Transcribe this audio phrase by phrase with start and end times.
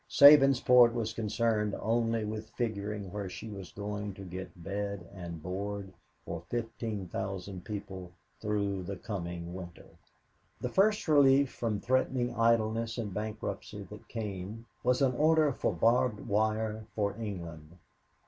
[0.09, 5.93] Sabinsport was concerned only with figuring where she was going to get bed and board
[6.25, 9.85] for 15,000 people through the coming winter.
[10.59, 16.21] The first relief from threatening idleness and bankruptcy that came was an order for barbed
[16.27, 17.77] wire for England.